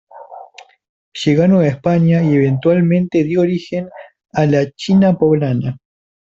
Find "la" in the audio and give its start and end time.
4.47-4.65